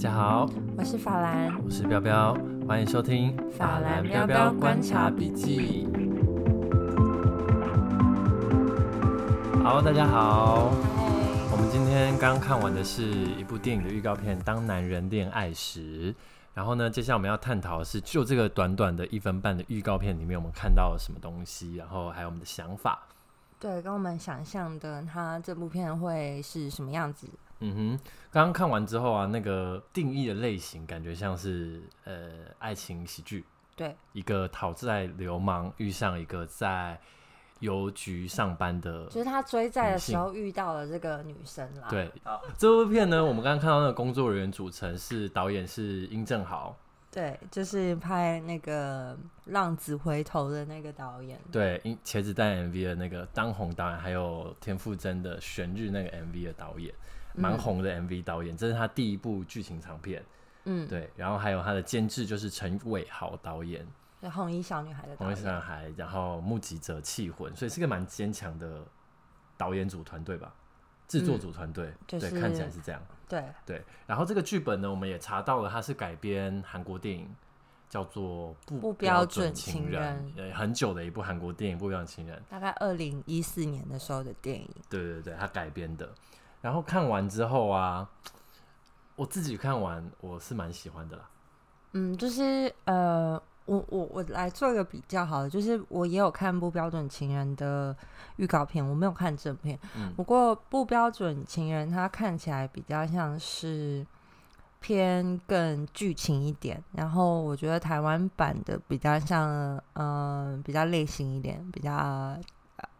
[0.00, 2.34] 大家好，我是法兰，我是彪彪，
[2.66, 5.86] 欢迎收听法兰彪彪观察笔记。
[9.62, 10.70] 好，大家好
[11.52, 16.14] 我们今天刚看完的是一部电影的预告片《当男人恋爱时》，
[16.54, 23.06] 然后呢，接下来我们要探讨的是，就这个短短的一分半的预告片里面，我们看到了什么东西，然后还有我们的想法。
[23.58, 27.28] 对，跟我们想象的，他这部片会是什么样子？
[27.60, 28.00] 嗯哼，
[28.30, 33.44] 刚刚看完之后啊，那个定义的类型感觉像是呃爱情喜剧，
[33.76, 36.98] 对，一个讨债流氓遇上一个在
[37.60, 41.88] 邮局上班的，就是他追债的时候遇到了这个女生啦。
[41.90, 42.10] 对，
[42.56, 46.74] 这部片呢，我们刚刚看到那个工作人员组成是导演是殷正豪。
[47.12, 49.14] 对，就是拍那个
[49.46, 51.40] 《浪子回头》的那个导演。
[51.50, 56.94] 对，《茄子蛋》MV 的那个当红导演，还有田馥甄的《悬日》那个 MV 的导演，
[57.34, 60.24] 蛮红的 MV 导演，嗯、这是他第一部剧情长片。
[60.64, 63.86] 嗯，对，然后还有他的监制就是陈伟豪导演，
[64.20, 65.34] 对，《红衣小女孩》的导演。
[65.34, 68.84] 红衣小女孩，然后《目击者气魂》，所以是个蛮坚强的
[69.56, 70.54] 导演组团队吧。
[71.08, 73.02] 制作组团队、嗯就是，对，看起来是这样。
[73.28, 77.28] 对对，然后这个剧本呢，我们也查到了，它是改编韩国电影，
[77.88, 84.68] 叫做《不标准情人》，呃，很久的一部韩国电影，《不标准情人》，大概二零一四年的时候的电影。
[84.88, 86.08] 对对对，它改编的。
[86.60, 88.08] 然后看完之后啊，
[89.16, 91.28] 我自己看完，我是蛮喜欢的啦。
[91.92, 93.40] 嗯，就是呃。
[93.66, 97.96] 我我我来做一个比较好的，就是我也有看《不标准情人》的
[98.34, 99.78] 预告片，我没有看正片。
[99.96, 100.12] 嗯。
[100.16, 104.04] 不过《不标准情人》它看起来比较像是
[104.80, 109.48] 偏更剧情一点，然后我觉得台湾版的比较像
[109.92, 112.36] 嗯、呃、比较类型一点，比较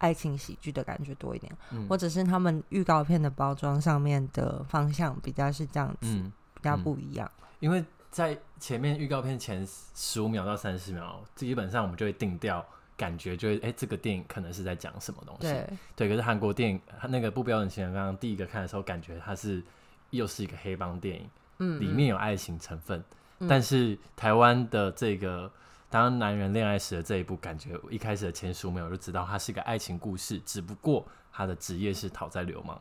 [0.01, 7.85] 爱情喜剧的感觉多一点，嗯、或者是他们预告片的包装上面的方向比较是这样子，嗯、比较不一样，嗯、因为。
[8.11, 12.67] 在前面预告片前十五秒到三十秒，基本上我们就会定调，
[12.97, 15.43] 感觉就会哎、欸，这个电影可能是在讲什么东西。
[15.43, 19.63] 对，对，可是韩国电影，它那个不标准情人，刚刚第一个看的时候，感觉它是
[20.11, 23.01] 又是一个黑帮电影，嗯，里面有爱情成分。
[23.39, 25.49] 嗯、但是台湾的这个
[25.91, 32.81] 当男人恋爱时的这一步，感觉一开始的前十五秒就知道它是一个爱情故事，只不过他的职业是讨债流氓。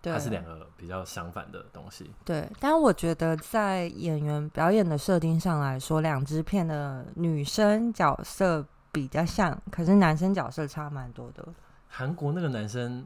[0.00, 2.08] 它是两个比较相反的东西。
[2.24, 11.46] 对，但我觉得在演员表演的设定上来说，两支片的女生角色比较像，可是男生角色差蛮多的。
[11.88, 13.04] 韩国那个男生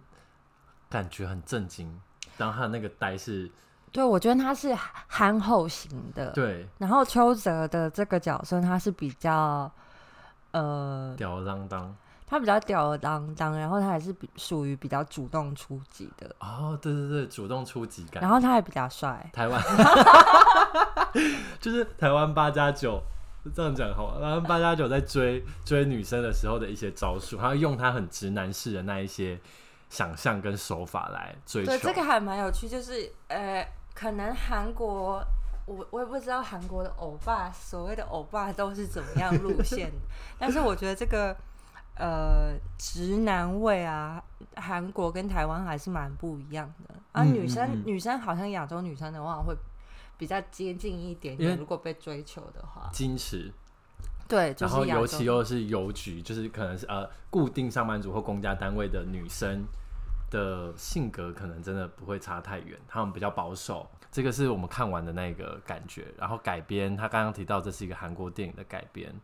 [0.91, 1.99] 感觉很震惊，
[2.37, 3.51] 然后他的那个呆是，
[3.93, 4.75] 对，我觉得他是
[5.07, 6.31] 憨厚型的。
[6.31, 9.71] 对，然后邱泽的这个角色他是比较
[10.53, 11.95] 呃吊儿郎当。
[12.27, 16.35] 他比较吊儿郎当，然后他还是比属于比较主动出击的。
[16.41, 18.23] 哦，对对对，主动出击感。
[18.23, 19.29] 然后他还比较帅。
[19.35, 19.63] 台湾，
[21.61, 23.03] 就是台湾八加九，
[23.55, 24.21] 这样讲好吗？
[24.23, 29.39] 台湾八加九在追追女生的时候的一些招数，他用他很直男式的那一些
[29.91, 31.73] 想象跟手法来追求。
[31.73, 35.25] 对，这个还蛮有趣，就是呃，可能韩国，
[35.67, 39.91] 我我也不知道韩国的欧巴，所谓的欧巴都是怎么样路线，
[40.39, 41.37] 但是我觉得这个。
[41.95, 44.21] 呃，直男味啊，
[44.57, 47.23] 韩国跟台湾还是蛮不一样的啊。
[47.23, 49.55] 女生、女生好像亚洲女生的话会
[50.17, 53.53] 比较接近一点点，如果被追求的话，矜持。
[54.27, 59.63] 对，就是、然后尤其又是邮局，就是可能是呃固定上班族或公家单位的女生
[60.33, 62.77] 的性格，可能真的不会差太远。
[62.89, 66.07] 他们比较保守，这个是我们看完的那个感觉。
[66.19, 69.15] 然后改编，他刚刚提到这是一个韩国电影的改编。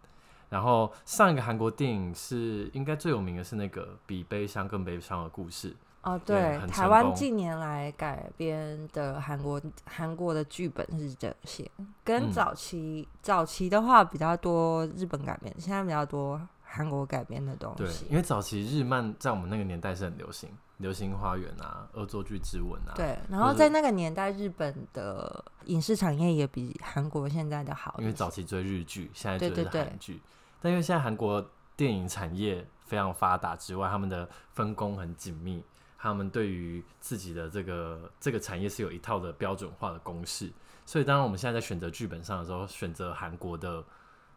[0.51, 11.71] 然后上一个韩国电影是应该最有名的是那个比悲伤更悲伤的故事哦，对，台湾近年来改编的韩国韩国的剧本是这些，
[12.03, 18.05] 跟早期、嗯、早期的话比较多日本改编，现在比较多韩国改编的东西。
[18.05, 22.95] 对，因为早期日漫在我们那个年代是很流行，《流星花园》啊，《恶作剧之吻》啊。
[22.97, 30.21] 对，然后在那个年代，日本的影视产业也比韩国现在的好，因为早期追日剧，现在追的是韩剧。
[30.61, 31.45] 但因为现在韩国
[31.77, 35.63] 电影产业非常发达之外，他们的分工很紧密，
[35.99, 40.53] 他们对于自己的这个这个产业是有一套的标准化的公式，
[40.87, 43.85] 所以当然我们现在在选择剧本上的时候，选择韩国的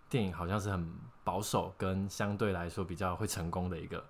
[0.09, 4.03] 电影好像是很保守跟相对来说比较会成功的一个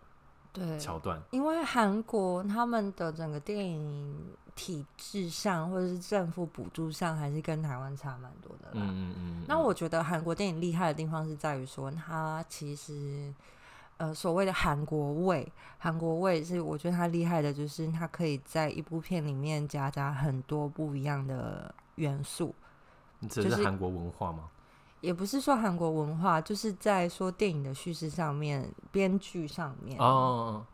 [0.54, 4.36] 对桥段，因为韩国他们的整个电影。
[4.54, 8.72] 体制上或者是政府补助上，还是跟台湾差蛮多的啦。
[8.74, 9.46] 嗯嗯嗯。
[9.48, 13.34] 那我觉得韩国电影厉害的地方是在于说，它其实
[13.96, 15.50] 呃所谓的韩国味，
[15.80, 22.54] 韩国味是我觉得它厉害的，就是它可以在一部片里面夹杂很多不一样的元素，
[23.20, 24.40] 你这是韩国文化吗？
[24.40, 24.61] 就是、
[25.02, 30.66] 也不是说韩国文化，就是在说电影的叙事上面，编剧上面哦，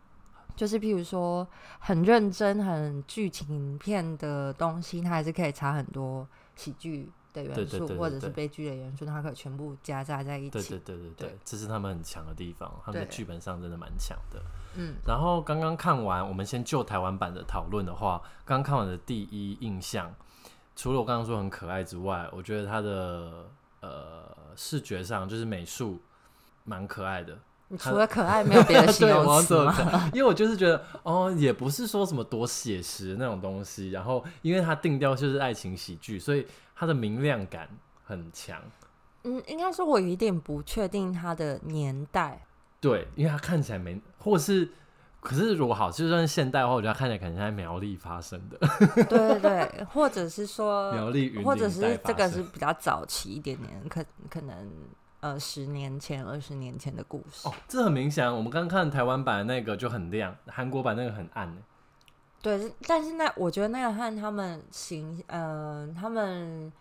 [0.56, 1.48] 就是譬如说
[1.80, 7.12] 很认真、很剧情片的东西，它还是可以插很多喜剧。
[7.34, 10.50] 的元素，或者是悲剧的元素，它可以全部夹杂在一起。
[10.50, 14.42] 对对对对对，对这是他们很强的地方，他们的剧本上真的蛮强的。
[14.76, 20.12] 嗯，然后刚刚看完，我们先就台湾版的讨论的话，刚刚看完的第一印象，
[20.76, 23.48] 除了我刚刚说很可爱之外，我觉得它的
[23.82, 26.02] 呃视觉上就是美术
[26.64, 27.38] 蛮可爱的。
[27.70, 30.10] 你除了可爱没有别的形 容词吗？
[30.14, 37.68] 因为我就是觉得哦，也不是说什么多写实那种东西，然后因为它定调就是爱情喜剧，所以它的明亮感
[38.06, 38.62] 很强。
[39.24, 42.42] 嗯，应该说我有一点不确定它的年代。
[42.80, 44.70] 对，因为它看起来没，或是
[45.28, 48.58] 可是如果好，就算是现代的话，我觉得看起来可能在苗栗发生的。
[49.10, 54.56] 对对对，或者是说苗栗，或者是这个是比较早期一点点，可可能。
[55.20, 57.48] 呃，十年前、二十年前的故事。
[57.48, 58.32] 哦，这很明显。
[58.32, 61.52] 我们刚看台湾版的那个就很亮，韩国版那个很暗。
[62.40, 66.72] 对，但是那我觉得那个和他们形，呃，他们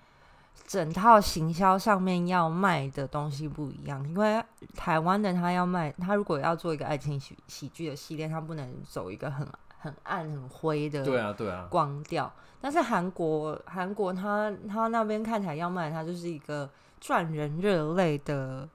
[0.67, 4.07] 整套行销上面要卖的东西不一样。
[4.09, 4.43] 因为
[4.75, 9.47] 台湾的他要卖，他如果要做一个爱情喜喜剧的系列，他不能走一个很
[9.79, 11.05] 很暗、很灰的。
[11.05, 12.33] 对啊，对啊，光调。
[12.61, 16.69] 但是韩国，韩国他他那边看起来要卖，他就是一个。
[16.99, 18.67] 赚人热泪的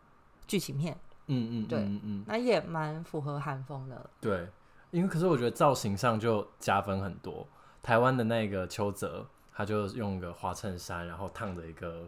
[0.46, 0.96] 剧情片，
[1.26, 4.10] 嗯嗯，对，嗯嗯，那也蛮符合韩风的。
[4.22, 4.48] 对，
[4.92, 7.46] 因为可是我觉得造型上就加分很多。
[7.82, 12.08] 台湾的那个邱泽，他就用个花衬衫，然后烫着一个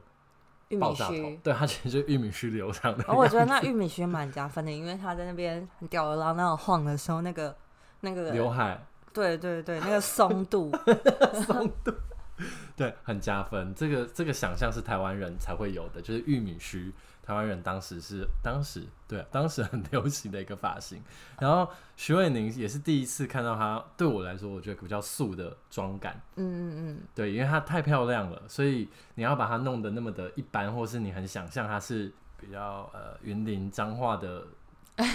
[0.79, 3.03] 爆炸头，玉米须，对，他其实就玉米须流畅的。
[3.07, 7.55] 哦，我觉得那玉米须蛮加分的，因为他在那边很吊儿郎当晃的时候，那个
[8.01, 10.71] 那个刘海，对对对，那个松度，
[11.45, 11.93] 松度。
[12.75, 13.73] 对，很加分。
[13.75, 16.91] 这个这个想象是台湾人才会有的，就是玉米须。
[17.25, 21.01] 台湾人当时是当时对当时很流行的一个发型。
[21.39, 26.21] 然后徐伟宁也是第一次看到她，对我来说，我觉得比较素的妆感。
[26.35, 26.99] 嗯嗯嗯。
[27.15, 34.45] 对，因为她太漂亮了，所以你要把她弄得那么的一般，或是你很想象她是比较呃云林彰化的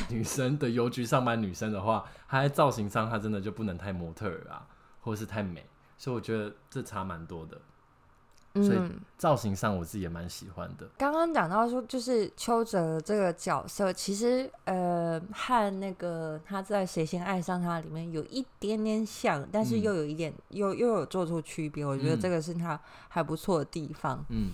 [0.08, 4.66] 女生的邮局上班女生的话，她在造型上她真的就不能太模特儿啊，
[5.02, 5.66] 或是太美。
[6.00, 7.60] 所以我觉得这差蛮多的，
[8.54, 8.78] 所以
[9.16, 10.88] 造型上我自己也蛮喜欢的。
[10.96, 21.84] 刚刚讲到说，就是邱泽这个角色，其实呃和那个他在《谁先爱上他》里面有一点点像，但是又有一点、嗯、又又有做出区别。
[21.84, 24.24] 我觉得这个是他还不错的地方。
[24.30, 24.50] 嗯，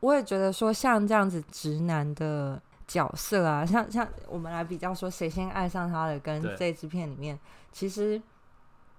[0.00, 7.38] 我也觉得说像这样子直男的角色啊，像像我们来比较说《谁先爱上他》的跟这支片里面，
[7.72, 8.20] 其实。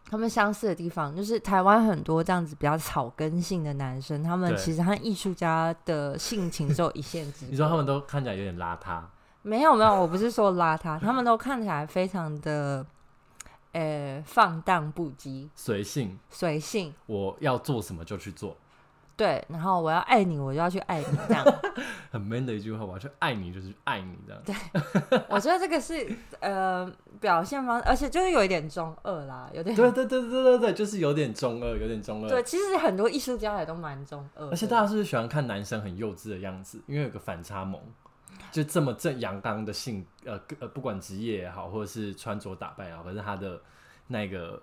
[0.09, 7.51] 他们相似的地方就是台湾很多这样子比较草根性的男生，他们其实和艺术家的性情只有一线之隔。
[7.51, 9.01] 你说他们都看起来有点邋遢？
[9.41, 12.85] 没有没有，我不是说邋遢，他们都看起来非常的，
[13.71, 16.93] 呃、欸，放荡不羁，随性，随性。
[17.05, 18.55] 我要做什么就去做。
[19.17, 21.45] 对，然后我要爱你，我就要去爱你，这样
[22.09, 22.83] 很 man 的一句话。
[22.83, 24.41] 我要去爱你，就是爱你这样。
[24.43, 26.09] 对，我觉得这个是
[26.39, 29.75] 呃表现方，而且就是有一点中二啦，有点。
[29.75, 32.29] 对对对对对对，就是有点中二，有点中二。
[32.29, 34.47] 对，其实很多艺术家也都蛮中二。
[34.49, 36.81] 而且大家是不是喜欢看男生很幼稚的样子？
[36.87, 37.79] 因为有个反差萌，
[38.51, 43.61] 就这么正阳刚的性，呃呃，不管职业也好，或者是穿着打扮也好，可是他的
[44.07, 44.59] 那个。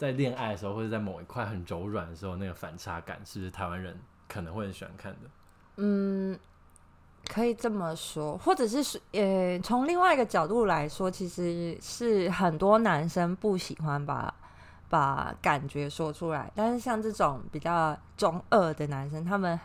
[0.00, 3.94] 在恋爱的时候，或者在某一块很柔软的时候，那个反差感，是不是台湾人
[4.26, 5.28] 可能会很喜欢看的？
[5.76, 6.38] 嗯，
[7.28, 14.34] 可以这么说，或者是呃，从另外一个角度来说，其实是很多男生不喜欢把
[14.88, 19.60] 把感觉说出来，但是像这种比较中二的男生，他们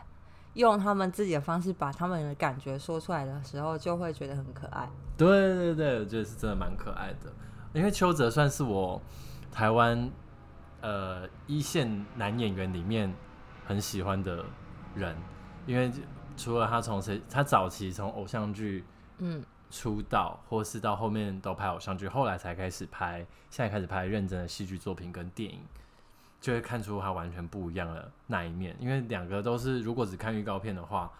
[0.55, 4.89] 用他们自己的方式把他们的感觉说出来的时候，就会觉得很可爱。
[5.15, 7.31] 对对对，我觉得是真的蛮可爱的，
[7.71, 9.01] 因为邱泽算是我
[9.49, 10.11] 台湾。
[10.85, 13.11] 呃，一线男演员里面
[13.65, 14.45] 很喜欢的
[14.93, 15.17] 人，
[15.65, 15.91] 因为
[16.37, 18.85] 除了他从谁，他早期从偶像剧
[19.17, 25.59] 嗯出道，嗯、或是到后面都拍偶像剧，后来才开始拍，现在开始拍认真的戏剧作品跟电影，
[26.39, 28.75] 就会看出他完全不一样的那一面。
[28.79, 31.11] 因为两个都是，如果只看预告片的话，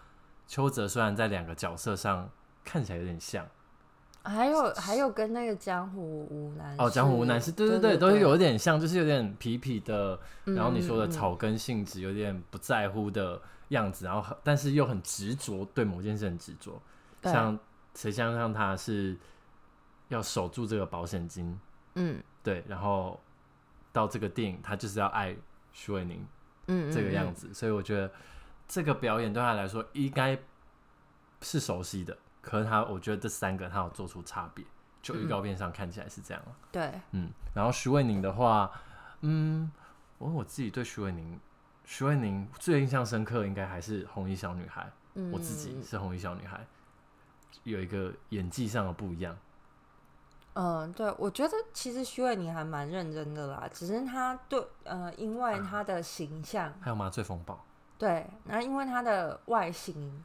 [0.46, 2.30] 邱泽虽然在两个角色上
[2.64, 3.44] 看起来有点像。
[4.26, 16.80] 还有还有跟那个江湖无难哦，江湖无难事，对对对，都是有点像，就是有点痞痞的，然后你说的草根性质，有点不在乎的样子，然后但是又很执着，对某件事很执着。
[17.22, 17.58] 像
[17.94, 19.16] 谁像像他是
[20.08, 21.58] 要守住这个保险金，
[21.94, 23.18] 嗯，对，然后
[23.92, 25.34] 到这个电影他就是要爱
[25.72, 26.18] 徐玮甯，
[26.68, 28.10] 嗯，这个样子，所以我觉得
[28.68, 30.38] 这个表演对他来说应该
[31.40, 32.16] 是熟悉的，
[32.46, 34.64] 可是他我觉得这三个他有做出差别，
[35.02, 36.40] 就预告片上看起来是这样。
[36.70, 38.70] 对，嗯，然后徐伟宁的话，
[39.22, 39.68] 嗯，
[40.18, 41.40] 我我自己对徐伟宁，
[41.84, 44.88] 徐伟宁最印象深刻应该还是红衣小女孩。
[45.14, 46.64] 嗯，我自己是红衣小女孩，
[47.64, 49.36] 有一个演技上的不一样。
[50.52, 57.58] 嗯，对，我觉得其实徐伟宁还蛮认真的啦，只是他对呃，因为他的形象，还有麻醉风暴，
[57.98, 60.24] 对，然后因为他的外形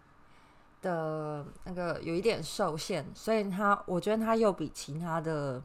[0.81, 5.61] 的那个有一点受限，所以他我觉得他又比其他的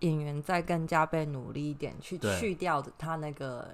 [0.00, 3.68] 演员再更加被努力一点去去掉他那个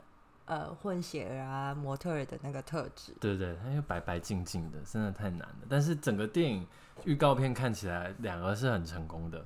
[0.44, 5.58] 呃混血儿啊模特儿的那个特质，对对，他又白白净净的，真的太难了。
[5.68, 6.66] 但是整个电影
[7.04, 9.44] 预告片看起来两个是很成功的。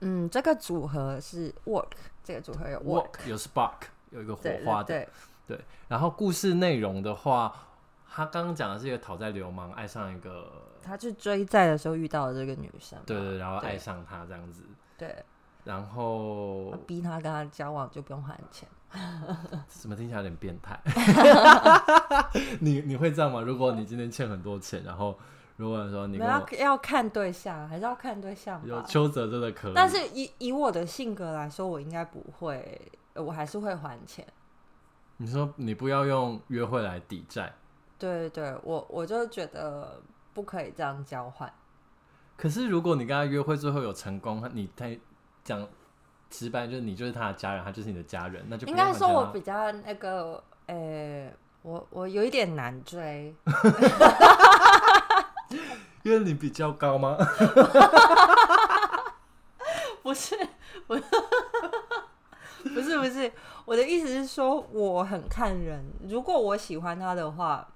[0.00, 1.90] 嗯，这个组合是 work，
[2.24, 5.08] 这个组合有 work，, work 有 spark，有一个火花的，对,对,
[5.48, 5.64] 对,对。
[5.88, 7.54] 然后故事内容的话，
[8.12, 10.50] 他刚刚讲的是一个讨债流氓爱上一个，
[10.82, 14.64] 他去追债的时候遇到了这个女生，对对，然后爱上她这样子，
[14.98, 15.24] 对。
[15.62, 18.68] 然后逼他跟他交往就不用还钱，
[19.68, 20.80] 怎么听起来有点变态？
[22.60, 23.40] 你你会这样吗？
[23.42, 25.16] 如果你今天欠很多钱，然后。
[25.56, 28.58] 如果说你要要看对象，还是要看对象？
[28.66, 34.26] 有邱泽真的可以，但是以以我的性格来说，我应该不会，我还是会还钱。
[35.18, 37.52] 你说你不要用约会来抵债？
[38.00, 40.00] 对对，我我就觉得
[40.32, 41.52] 不可以这样交换。
[42.36, 44.98] 可是如果你跟他约会最后有成功，你太
[45.44, 45.68] 讲
[46.30, 53.34] 直白，就是你就是他的家人，他就是你的家人，那就应该说我比较那个，呃、欸，我我有一点难追。
[56.02, 57.18] 因为你比较高吗？
[60.02, 60.34] 不是，
[60.86, 61.02] 不是，
[62.62, 63.30] 不是，不是。
[63.66, 65.84] 我的意思是说，我很看人。
[66.08, 67.68] 如果我喜欢他的话，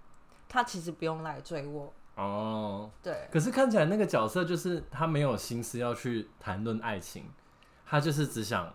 [0.54, 1.92] 他其实不用来追我。
[2.14, 3.28] 哦，对。
[3.32, 7.28] 可是看起来那个角色就是他没有心思要去谈论爱情，
[7.84, 8.72] 他就是只想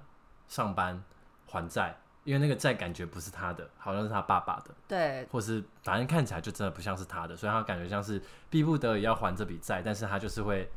[0.50, 1.01] 上班
[1.48, 1.98] 还债。
[2.25, 10.69] 因为那个债感觉不是他的，好像是他爸爸的，对，或是反正看起来就真的不像是他的，所以他感觉像是逼不得已要还这笔债，但是他就是会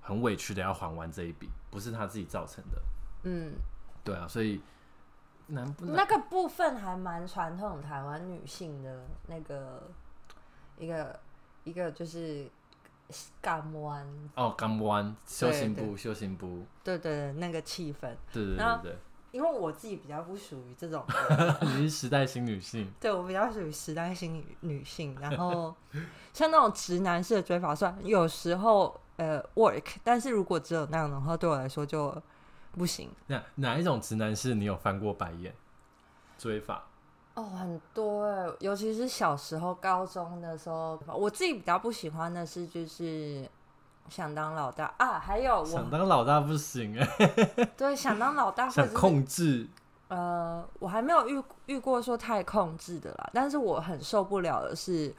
[0.00, 2.80] 很委屈的要还完这一笔，不是他自己造成的。
[3.24, 3.52] 嗯，
[4.04, 4.62] 对啊，所以
[5.48, 5.96] 难不难？
[5.96, 9.90] 那个部分还蛮传统台湾女性的那个
[10.78, 11.18] 一个
[11.64, 12.46] 一个就是
[13.40, 18.98] 港湾哦，港湾修行部修行部，对对对，那个气氛，对对对对，对。
[19.32, 21.04] 因为我自己比较不属于这种，
[21.60, 25.16] 你是时代新女性， 对，我比较属于时代新女女性。
[25.20, 25.74] 然后
[26.32, 32.16] 像那种直男式的追法，算有时候呃 work，但是如果只有那样的话，对我来说就
[32.70, 33.10] 不行。
[33.26, 35.52] 那哪一种直男式你有翻过白眼？
[36.38, 36.84] 追法？
[37.34, 43.48] 哦，很多哎，尤其是小时候高中的时候，我自己比较不喜欢的是就是。
[44.10, 47.08] 想当老大啊，还有我想当老大不行哎。
[47.74, 49.66] 对，想当老大 或者是想控制。
[50.08, 55.10] 呃，我还没有遇遇过说太控制的啦，但是我很受不了的是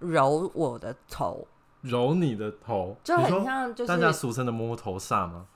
[0.00, 1.46] 揉我的头，
[1.82, 5.46] 揉你的头，就很像就是大家俗称的摸头煞吗？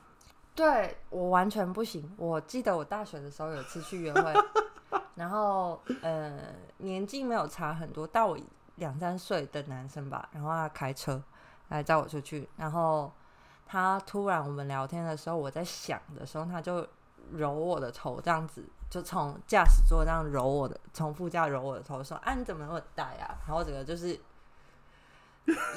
[0.55, 2.13] 对，我完全不行。
[2.17, 4.35] 我记得我大学的时候有一次去约会，
[5.17, 6.39] 然后呃
[6.79, 8.39] 年纪没有差很多，大我
[8.77, 11.23] 两三岁的男生吧，然后他开车。
[11.69, 13.11] 来载我出去，然后
[13.65, 16.87] 他突然我们聊天的时候，我在想的时候，他就
[17.31, 24.21] 揉我的头，这样子就从驾驶座这样揉我的，从副驾揉我的头，说：“啊，你怎么那么大呀？”然后整个就是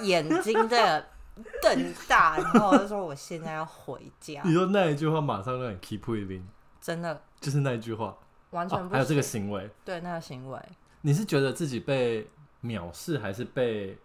[0.02, 1.02] 眼睛在
[1.62, 6.44] 瞪大，然后我就说：“我现在要回家。”你说那一句话，马上让你 keep living，
[6.82, 8.16] 真的就是那一句话，
[8.52, 10.60] 完全不、哦、还有这个行为，对那个行为，
[11.02, 12.30] 你是觉得自己被
[12.64, 13.98] 藐视，还是被？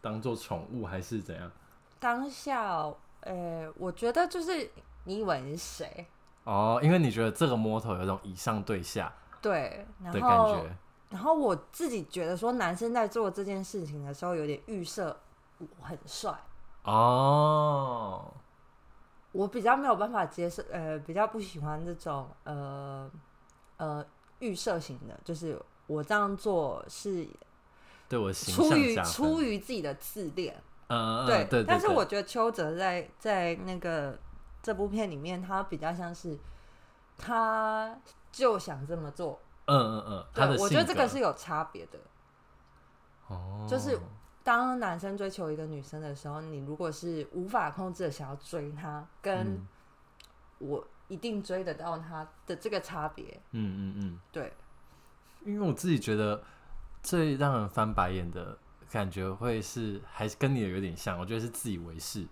[0.00, 1.50] 当做宠物还是怎样？
[1.98, 2.74] 当下，
[3.20, 4.70] 呃、欸，我觉得就是
[5.04, 6.06] 你以为你是谁？
[6.44, 9.10] 哦，因为你觉得这个摸头有一种以上对下，
[9.40, 10.76] 对，然后的感觉。
[11.08, 15.18] 然后我自己觉得说，男生在做这件事情的时候，有点预设
[15.58, 16.30] 我很帅。
[16.84, 18.32] 哦，
[19.32, 23.10] 我比较没有办法接受，呃，比较不喜欢这种，呃
[23.76, 24.06] 呃，
[24.38, 27.28] 预设型的，就是我这样做是。
[28.06, 30.54] 对我出于出于自己的自恋，
[30.88, 34.16] 嗯，对，对，对，对，但是我觉得邱泽在在那个
[34.62, 36.38] 这部片里面，他比较像是，
[37.16, 37.96] 他
[38.30, 41.98] 就想这么做，嗯嗯嗯，他的，我觉得这个是有差别的。
[43.28, 43.98] 哦，就是
[44.44, 49.66] 当男生追求一个女生的时候，你如果是无法控制的想要追她，跟
[50.58, 54.52] 我一定追得到她的这个差别，嗯嗯嗯，对，
[55.44, 56.40] 因为我自己觉得。
[57.04, 58.56] 最让人翻白眼的
[58.90, 62.26] 感觉会是还是跟你的有点像，我觉得是自以为是。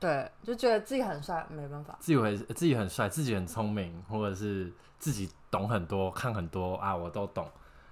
[0.00, 1.96] 对，就觉得自己很帅，没办法。
[2.00, 7.48] 自以为自己很帅，自己很聪明，或者是自己懂很多，看很多啊，我都懂，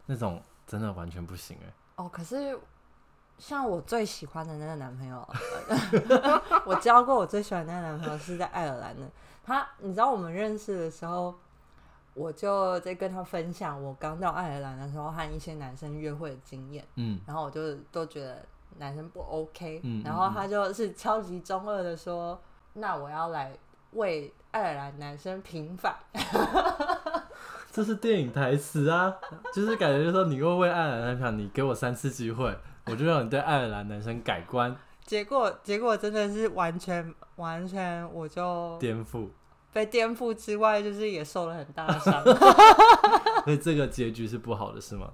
[0.07, 1.73] 那种真的完全不行哎。
[1.95, 2.59] 哦，可是
[3.39, 5.29] 像我最喜欢的那个男朋友，
[6.65, 9.07] 我交过我最喜欢的那个男朋友是在爱尔兰的。
[9.45, 11.35] 他，你知道我们认识的时候，
[12.15, 16.87] 我就在跟他分享我刚到爱尔兰的时候和一些男生约会的经验。
[16.97, 18.45] 嗯，然后我就都觉得。
[18.77, 22.33] 男生不 OK，嗯，然后他就是超级中二的说
[22.75, 23.57] ：“嗯嗯、那我要来
[23.93, 25.95] 为爱尔兰男生平反。
[27.71, 29.15] ”这是电影台词啊，
[29.55, 34.77] 就是感觉就是说你又为爱尔兰男生，你给我三次机会，我就让你对爱尔兰男生改观。
[35.05, 39.29] 结果结果真的是完全完全，我就颠覆，
[39.73, 42.23] 被颠覆之外，就是也受了很大的伤。
[43.45, 45.11] 所以这个结局是不好的，是吗？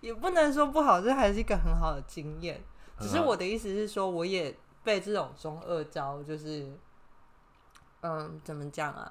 [0.00, 2.62] 也不能说不好，这还是一个很好的经验。
[2.98, 6.70] 只是我的意思是说，我也被这种中二招，就是，
[8.02, 9.10] 嗯，怎么讲啊？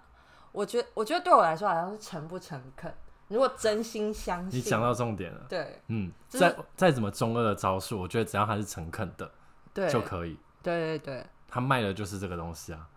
[0.51, 2.93] 我觉得，我觉得对我来说，好像是诚不诚恳。
[3.33, 5.41] 如果真心相信，你讲到重点了。
[5.49, 9.29] 对，嗯，就是、再再怎么中二的招数，我觉得只要他是诚恳的，
[9.73, 10.37] 对，就可以。
[10.61, 12.87] 对对对，他卖的就是这个东西啊。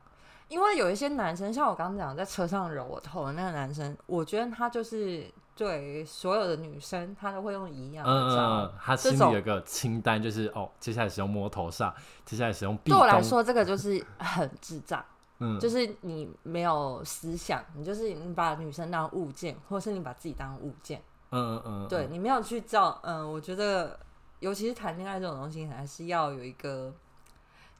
[0.49, 5.26] 因为有一些男生，像我刚刚讲在车上揉我头的那个男生，我觉得他就是。
[5.59, 8.64] 对所有的女生，他都会用一样的招。
[8.64, 11.95] 嗯，他心里有个清单，就是哦，接下来使用摸头杀，
[12.26, 12.76] 接下来使用。
[12.85, 15.02] 对我来说，这个就是很智障。
[15.38, 21.02] 嗯，就是你没有思想，你就是你把女生当物件，或是你把自己当物件。
[21.31, 21.88] 嗯嗯嗯。
[21.88, 22.99] 对，你没有去照。
[23.02, 23.99] 嗯，我觉得，
[24.40, 26.93] 尤其是谈恋爱这种东西，还是要有一个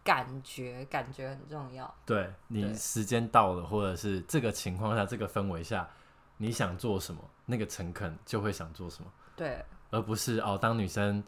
[0.05, 1.93] 感觉，感觉很重要。
[2.05, 5.89] 对，你时间到了，或者是这个情况下，这个氛围下。
[6.39, 9.11] 你想做什么，那个诚恳就会想做什么。
[9.35, 11.25] 对，而不是哦，当女生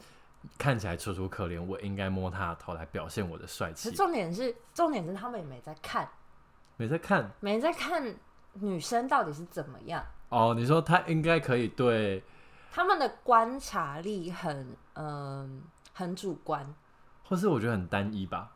[0.58, 3.90] 看起来楚楚可怜，我应该摸她的头来表现我的帅气。
[3.92, 6.06] 重点是，重点是他们也没在看，
[6.78, 8.02] 没在看，没在看
[8.54, 10.02] 女生到底是怎么样。
[10.30, 12.24] 哦，你说他应该可以对
[12.72, 15.50] 他们的观察力很嗯、呃、
[15.92, 16.74] 很主观，
[17.24, 18.52] 或是我觉得很单一吧？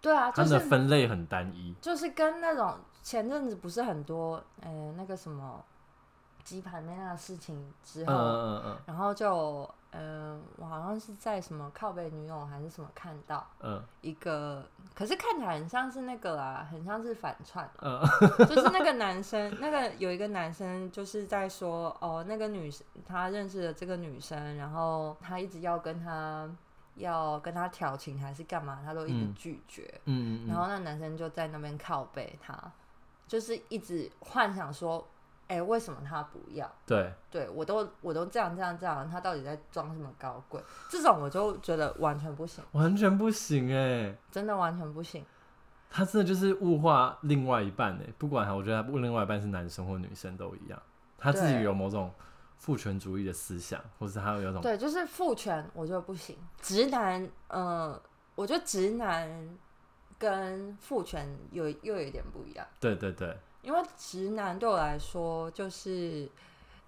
[0.00, 5.64] 对啊，就是、他们的分类很单一，就是跟那种前阵子不是很多呃、欸、那个什么。
[6.44, 18.00] 鸡排妹那个事情之后，嗯嗯嗯，然后就嗯、呃，我好像是在什么靠背女友还是什么看到，嗯，一个，可是看起来很像是那个啦，很像是反串，嗯，
[18.46, 26.48] 就是那个男生，那个有一个男生就是在说，哦，那个女生他认识了这个女生，然后他一直要跟他
[26.96, 32.56] 要跟他调情还是干嘛，他都一直拒绝，嗯，然后那男生就在那边靠背他，
[33.26, 35.06] 就是一直幻想说。
[35.50, 36.70] 哎、欸，为什么他不要？
[36.86, 40.62] 对，对我都我都这样这样这样，他到底在装什么高贵？
[40.88, 45.26] 这种我就觉得完全不行，完全不行哎、欸，真的完全不行。
[45.90, 50.80] 他真的就是物化另外一半哎、欸，不管他，我觉得他另外一半是男生或女生都一样，
[51.18, 52.12] 他自己有某种
[52.56, 56.38] 父权主义的思想，或是他有有种对，就是父权，我就不行。
[56.62, 58.02] 直男，嗯、呃，
[58.36, 59.58] 我觉得直男
[60.16, 62.64] 跟父权有又有一点不一样。
[62.78, 63.36] 对对对。
[63.62, 66.28] 因为直男对我来说，就是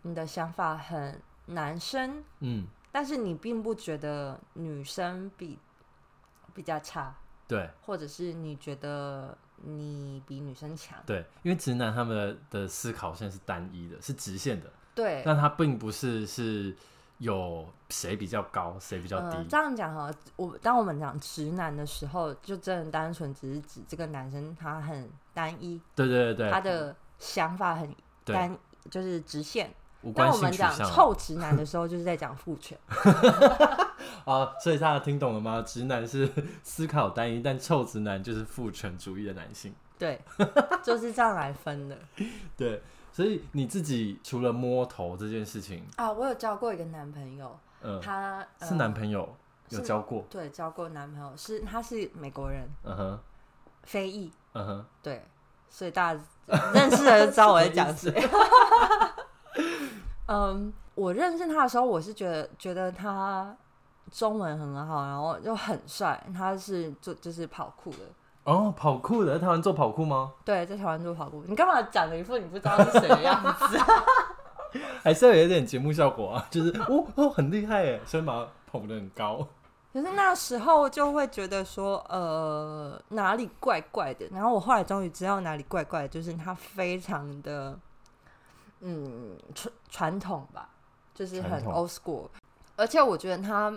[0.03, 5.59] 你的想法很男生，嗯，但是你并不觉得女生比
[6.55, 7.15] 比较差，
[7.47, 12.17] 对，或者是你觉得你比女生强，对，因为直男他们
[12.51, 16.77] 的，的思考线是单一的，是直线的，对，但他并不是是。
[17.23, 19.37] 有谁比较高，谁比较低？
[19.37, 29.73] 呃、这样讲哈，我当我们讲直男的时候，就真的单纯只是指这个男生他很单一，对对对对，他的想法很单，对就是直线。
[30.17, 32.77] 当我们讲臭直男的时候，就是在讲父权。
[34.27, 35.63] 啊，所以大家听懂了吗？
[35.63, 36.29] 直男是
[36.65, 39.73] 思考单一，但臭直男就是父权主义的男性。
[39.97, 40.21] 对，
[40.83, 41.97] 就是这样来分的。
[42.59, 42.83] 对。
[43.13, 49.29] 所以你自己除了摸头这件事情啊，我有交过一个男朋友，嗯，他是男朋友
[49.69, 53.19] 有交过，对，交过男朋友是他是美国人，嗯哼，
[53.83, 55.25] 非裔，嗯哼，对，
[55.69, 56.21] 所以大家
[56.73, 58.11] 认识的就知道我在讲谁。
[60.27, 63.55] 嗯，我认识他的时候，我是觉得觉得他
[64.11, 67.99] 中文很好，然后又很帅，他是就就是跑酷的。
[68.45, 70.33] 哦，跑酷的，在台湾做跑酷吗？
[70.45, 71.45] 对，在台湾做跑酷。
[71.47, 73.79] 你干嘛讲了一副你不知道是谁的样子？
[75.03, 79.47] 还是要有点节目效果啊， 就是哦哦，很厉害哎，所以把它捧得很高。
[79.93, 84.27] 可是那时候就会觉得说，呃，哪里怪怪的。
[84.33, 87.79] 然后我后来终于知道哪里怪怪的，就是他非常的，
[88.81, 90.69] 嗯，传传统吧，
[91.15, 92.29] 就是很 old school。
[92.77, 93.73] 而且我觉得他。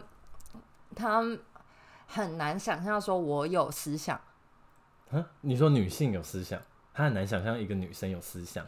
[0.95, 1.21] 他
[2.07, 4.17] 很难想象说我有思想。
[5.41, 6.59] 你说女性有思想，
[6.93, 8.65] 他很难想象一个女生有思想。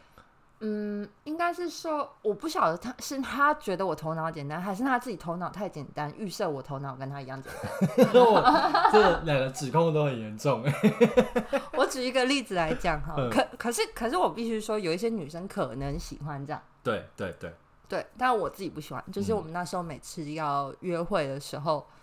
[0.59, 7.51] 嗯，应该是说，我不晓得他是他觉得我头脑简单，还是他自己头脑太简单，预设我头脑跟他一样简
[7.95, 8.11] 单。
[8.91, 10.63] 这两个指控都很严重。
[11.77, 16.59] 我举一个例子来讲哈，可可是可是我必须说，有一些女生可能喜欢这样。
[16.83, 17.53] 对对对
[17.87, 19.03] 对，但我自己不喜欢。
[19.13, 21.93] 就是我们那时候每次要约会的时候，嗯、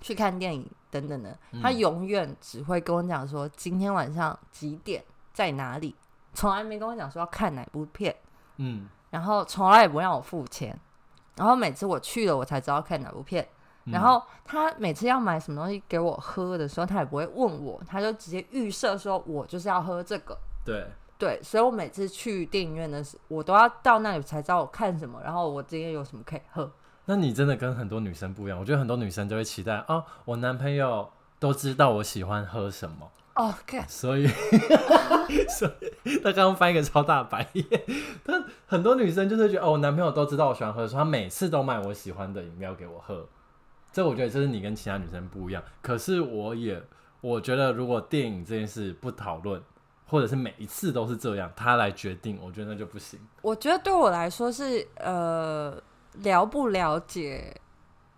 [0.00, 5.94] 去看电影等等的，他永远只会跟我讲说今天晚上几点在哪里。
[6.32, 8.14] 从来没跟我讲说要看哪部片，
[8.58, 10.78] 嗯，然后从来也不让我付钱，
[11.34, 13.46] 然后每次我去了，我才知道看哪部片。
[13.86, 20.38] 嗯、然后他每次要买什么东西给我喝的时候，他也不会问我，他就直接预设说我就是要喝这个。
[20.64, 20.86] 对
[21.18, 26.70] 对，所以我每次去电影院的时候，我都要到那里才知道我看什么，然后我今天有什么可以喝。
[27.10, 33.10] 那你真的跟很多女生不一样，我觉得很多女生都会期待哦，我男朋友都知道我喜欢喝什么。
[33.34, 33.82] 哦，Okay.
[33.88, 34.28] 所以，
[35.50, 35.68] 所
[36.04, 37.66] 以他刚刚翻一个超大白眼。
[38.22, 43.26] 但很多女生就是觉得，哦，我男朋友都知道我喜欢喝，所以他每次都买我喜欢的饮料给我喝。
[43.90, 45.60] 这我觉得这是你跟其他女生不一样。
[45.82, 46.80] 可是我也，
[47.20, 49.60] 我觉得如果电影这件事不讨论，
[50.06, 53.18] 或者是每一次都是这样，他来决定，我觉得那就不行。
[53.42, 55.76] 我觉得对我来说是，呃，
[56.14, 57.60] 了不了解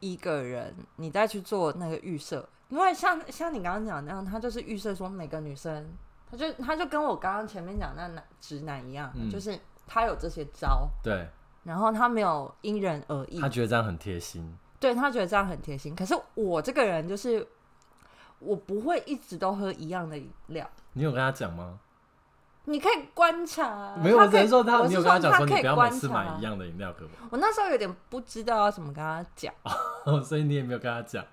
[0.00, 2.48] 一个人，你再去做那个预设。
[2.68, 5.92] 因为像像你刚刚讲那样，他就是预设说每个女生，
[6.31, 11.28] 他就他就跟我刚刚前面讲那男直男一样，嗯、就是他有这些招，对，
[11.64, 15.94] 然后他没有因人而异，他觉得这样很贴心，对，他觉得这样很贴心。
[15.94, 17.46] 可是我这个人就是
[18.38, 20.66] 我不会一直都喝一样的饮料。
[20.94, 21.78] 你有跟他讲吗？
[22.64, 27.11] 你可以观察，没有，我只能说他，你有跟他讲说你不要每次买一样的饮料，可不？
[27.31, 29.53] 我那时候有点不知道要怎么跟他讲，
[30.25, 31.25] 所以你也没有跟他讲。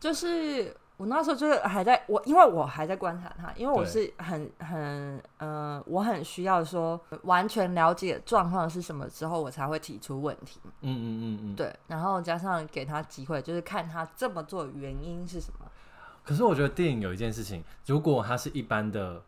[0.00, 10.60] 就是我那时候就是还在我，因为我还在观察他，因为我是很很呃，我很需要说完全了解状况是什么之后，我才会提出问题。
[10.64, 15.66] 嗯嗯嗯嗯，对，然后加上给他机会，就是看他这么做的原因是什么。
[16.24, 19.22] 可是我觉得电影有一件事情，如果他是一般的，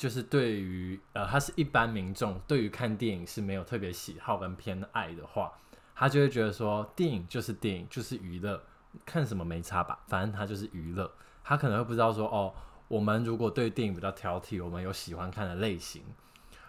[0.00, 5.52] 就是对于呃，他是一般民众对于看电影是没有特别喜好跟偏爱的话，
[5.94, 8.58] 他就会觉得说电影就是电影，就是娱乐。
[9.04, 11.08] 看什么没差吧，反正他就是娱乐。
[11.44, 12.52] 他可能会不知道说，哦，
[12.88, 16.02] 我们如果对电影比较挑剔，我们有喜欢看的类型，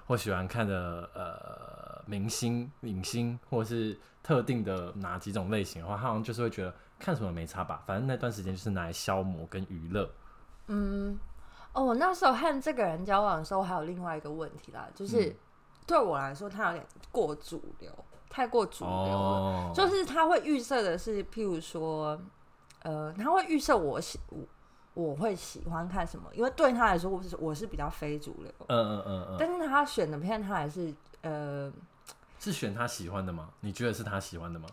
[0.06, 10.08] 或喜欢看的呃明星、影星，或是特定的哪几种类型的话，他好像就是会觉得看什么没差吧，反正那段时间就是拿来消磨跟娱乐。
[10.68, 11.18] 嗯，
[11.74, 15.36] 哦，我那时候和这个人交往的时候，还有另外一个问题啦，就是、嗯、
[15.86, 17.92] 对我来说，他有点过主流。
[18.34, 19.76] 太过主流了，oh.
[19.76, 22.18] 就是他会预设的是，譬如说，
[22.82, 24.40] 呃，他会预设我喜我
[24.94, 31.70] 我会喜欢看什么，因为对他来说，我是我是比较非主流，嗯嗯嗯嗯，但是他选的片，他还是呃，
[32.40, 33.50] 是选他喜欢的吗？
[33.60, 34.70] 你觉得是他喜欢的吗？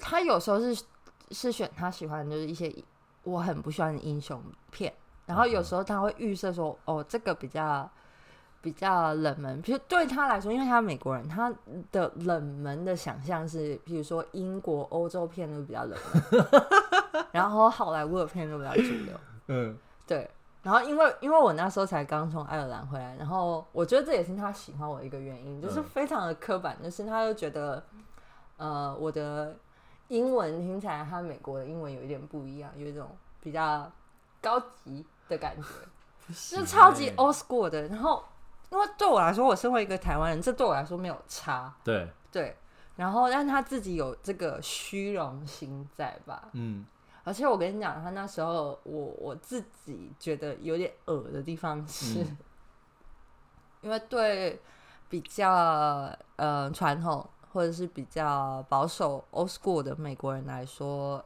[0.00, 0.82] 他有时候是
[1.30, 2.74] 是选他喜欢，就是一些
[3.22, 4.90] 我很不喜欢的英雄片，
[5.32, 7.88] 然后有时候他会预设说，哦，这个比较。
[8.60, 11.52] 比较冷门，比如对他来说，因为他美国人，他
[11.90, 15.98] 的冷门的想象是，比如说英国、欧洲片都比较冷
[16.30, 16.44] 门，
[17.32, 19.18] 然后好莱坞的片都比较主流。
[19.48, 20.30] 嗯，对。
[20.62, 27.82] 然后因为因为我那时候才刚从爱尔兰回来，然后我觉得这也是他喜欢我的一个原因，就是非常的刻板，就是他就觉得，
[28.58, 29.56] 呃，我的
[30.06, 33.08] 英文听起来和美国的英文有一点不一样，有一种
[33.40, 33.90] 比较
[34.42, 38.22] 高级的感觉，是超级 old school 的，然后。
[38.70, 41.70] 因为对我来说，我身为一个台湾人，这对我来说没有差。
[41.84, 42.56] 对对，
[42.96, 46.48] 然后但他自己有这个虚荣心在吧？
[46.52, 46.86] 嗯，
[47.22, 52.38] 而且我跟你讲，他那时候我我自己觉得有点恶的地方是，嗯、
[53.82, 54.58] 因为对
[55.10, 61.22] 比较呃传统或者是比较保守 old school 的美国人来说，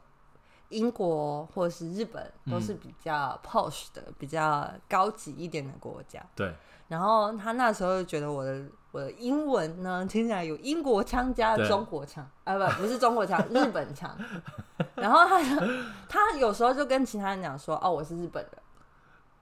[0.68, 6.20] 英国或者是日本都是比较 posh 的、嗯、比较高级一点的国家。
[6.35, 6.52] 对。
[6.88, 14.16] 然后他那时候就觉得我的我的英文呢， 听起来有英国腔加中国腔，对啊不 不是中国腔，日本腔。
[14.94, 15.40] 然后他
[16.09, 18.52] 他有时候就跟其他人讲说，哦我是日本人。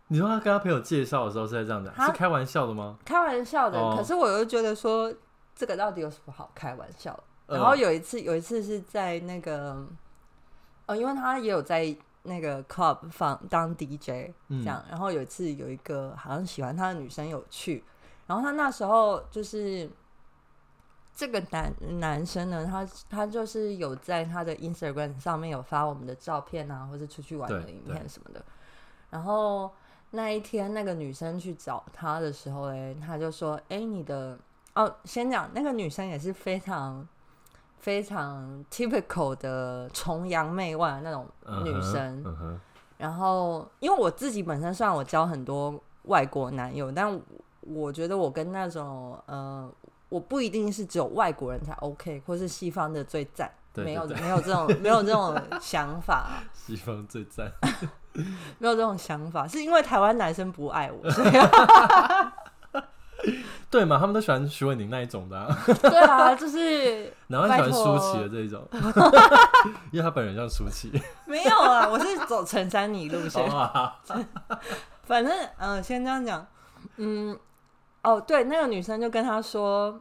[0.08, 2.96] 你说他跟他朋友介绍的时候是在这样讲，他是开玩笑的吗？
[3.04, 5.12] 开玩笑的，哦、可是我又觉得说
[5.54, 7.18] 这个到底有什么好开玩笑？
[7.46, 9.86] 然后有一次有一次是在那个，
[10.86, 11.96] 哦因为他也有在。
[12.26, 17.84] 那个 club 放当 DJ 这样，嗯、然后有一次有一个好像喜欢他的女生有去，
[18.26, 19.86] 然后他那时候就是
[21.14, 21.70] 这个男
[22.00, 28.42] 男生呢，他他就是有在他的 Instagram 上面有发我们的照片啊，或是出去玩的影片什么的。
[29.10, 29.70] 然后
[30.12, 34.38] 那一天那个女生去找他的时候嘞，他就说：“哎，你的
[34.74, 37.06] 哦，先讲那个女生也是非常
[37.84, 41.26] 非常 typical 的崇洋媚外的那种
[41.62, 42.24] 女生。
[42.24, 42.58] Uh huh, uh huh.
[42.96, 47.20] 然后因为我自己本身虽然我交很多外国男友，但
[47.60, 49.70] 我觉得我跟那种呃。”
[50.10, 56.40] 我不一定是只有外国人才 OK，或是西方的最赞，没有没有这种 没有这种想法。
[56.52, 57.50] 西方最赞，
[58.60, 61.00] 没有这种想法，是因为台湾男生不爱我。
[63.74, 63.98] 对嘛？
[63.98, 65.56] 他们都喜欢徐伟宁那一种的。
[65.82, 68.64] 对啊，就是 然后喜欢舒淇的这一种，
[69.90, 70.92] 因为他本人叫舒淇。
[71.26, 73.44] 没有啊，我是走陈珊妮路线。
[75.02, 76.46] 反正嗯，先这样讲，
[76.98, 77.36] 嗯。
[78.02, 79.98] 哦，对，那个女生就跟他说：“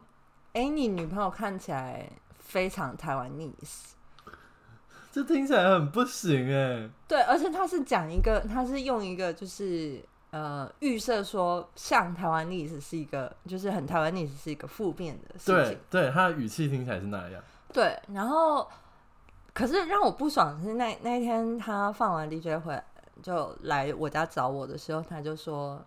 [0.52, 2.06] 哎，你女朋友看起来
[2.38, 3.92] 非常台湾 nice。”
[5.10, 6.86] 这听起来很不行哎。
[7.08, 10.04] 对，而且他是讲一个，他是用一个就是
[10.34, 15.78] 呃预设说，像台湾 nice 是一个，就是很台湾 nice 是一个负面的事情。
[15.90, 17.40] 对，对，他的语气听起来是那样。
[17.72, 18.68] 对，然后
[19.52, 22.84] 可是让我不爽的是那那一天他放完 DJ 回来
[23.22, 25.80] 就来我家找我的时候，他就说。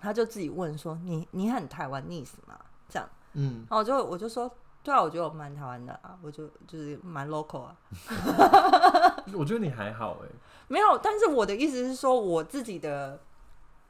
[0.00, 2.56] 他就自己问说：“你你很台湾 nice 吗？”
[2.88, 4.48] 这样，嗯，然后我就我就说
[4.80, 7.76] ：“对啊，我觉得我蛮台湾的啊，我就就是蛮 local 啊。
[9.34, 10.32] ”我觉得你还好哎、欸，
[10.68, 13.18] 没有，但是我的意思是说，我自己的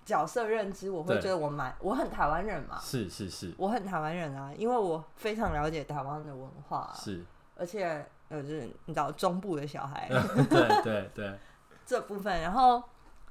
[0.08, 7.22] 角色认知，我会觉得我蛮我很台湾人嘛，是是是，我很台湾人啊，因为我非常了解台湾的文化、啊，是，
[7.54, 10.08] 而且呃，就是你知道中部的小孩，
[10.48, 11.38] 对 对对，
[11.84, 12.82] 这部分，然后。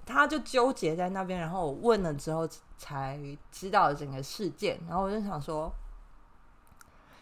[0.10, 3.20] 他就纠结在那边，然后我问了之后才
[3.52, 5.70] 知道整个事件，然后我就想说，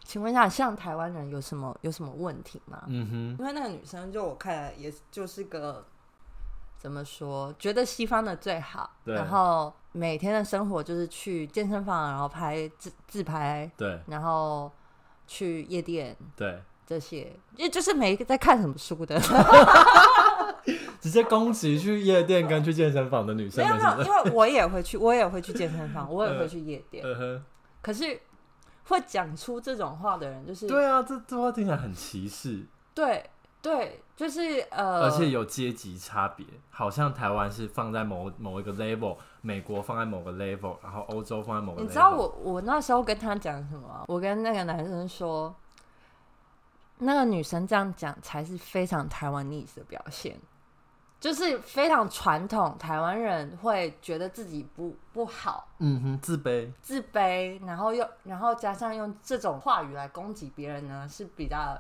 [0.04, 2.84] 请问一下，像台湾人有什么有什么问题吗？
[2.86, 5.84] 嗯哼，因为那个女生就我看来也就是个
[6.78, 14.72] 怎么说，觉得西方的最好，对然后每天的生活就是去健身房，然后拍自自拍，对，然后
[15.26, 19.20] 去夜店，对，这些，因为就是没在看什么书的。
[21.00, 23.64] 直接攻击去夜店跟去健身房的女生。
[23.64, 27.06] 没有没有，因为我也会去，我也会去健身房，我也会去夜店。
[27.06, 27.40] 呃、
[27.84, 28.20] 可是
[28.86, 32.66] 会讲出这种话的人，就是对啊，这这话听起来很歧视。
[32.96, 33.30] 对
[33.66, 41.84] 对，就是呃，而且有阶级差别，好像台湾是放在某某一个 level，美国放在某个 level，然后欧洲放在某个 level。
[41.84, 44.04] 你知道我我那时候跟他讲什么？
[44.08, 45.56] 我跟那个男生说，
[47.00, 50.40] 那个女生这样讲才是非常台湾 nice 的表现。
[51.20, 61.76] 就是非常传统，台湾人会觉得自己不不好，嗯哼，自卑，自卑，然后又然后加上用这种话语来攻击别人呢，是比较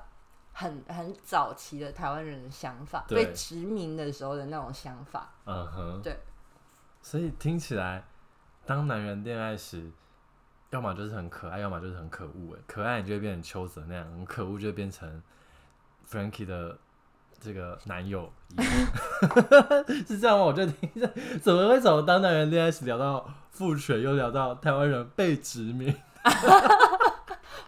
[0.57, 6.17] 很很早期的台湾人的想法，对被殖民的时候的那种想法，嗯哼，对，
[7.01, 8.05] 所以听起来，
[8.65, 9.91] 当男人恋爱时，
[10.69, 15.21] 要么就是很可爱，要么就是很可恶，哎，可爱你就会变成邱泽那样，很可恶就会变成
[16.09, 16.77] Frankie 的。
[17.37, 18.31] 这个男友
[20.07, 20.45] 是这样吗？
[20.45, 21.07] 我就听着，
[21.43, 25.93] 怎么会从当男人恋爱时聊到父权，又聊到台湾人被殖民？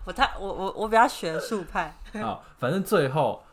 [0.08, 1.93] 我太我我我比较学术派。
[2.24, 3.43] 好，反正最后，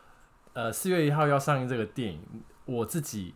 [0.53, 3.35] 呃，四月一号要上映这个电影，我自己，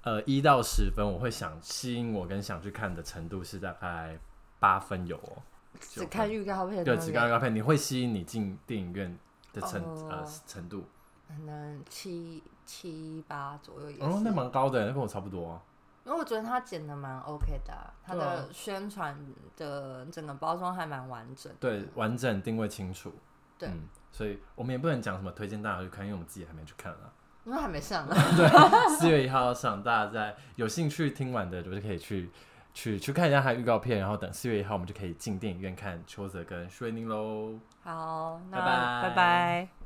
[0.00, 4.18] 呃，一到十分，我会想吸引我跟想去看的程度是大概
[4.58, 5.42] 八分有哦。
[5.78, 9.18] 只看预告片，对，只看预告片，你会吸引你进电影院
[9.52, 10.10] 的程、oh.
[10.10, 10.86] 呃程度。
[11.28, 15.60] 可能七七八左右也是，哦，那蛮高的，那跟我差不多。
[16.04, 17.72] 因为我觉得他剪的蛮 OK 的，
[18.04, 19.16] 他的宣传
[19.56, 23.12] 的整个包装还蛮完整，对，完整定位清楚，
[23.56, 27.12] 对，嗯，所以我们也不能讲什么推荐大家去看，因为我们自己还没去看啊，
[27.44, 28.14] 因为还没上呢。
[28.36, 28.48] 对，
[28.98, 32.30] 四月一号上，大家在有兴趣听完的，就是可以去
[32.74, 37.58] 去去看一下他的预告片，然后等四月一号，我们就可以进电影院看邱泽跟薛宁喽。
[37.84, 39.81] 好，那拜拜拜拜。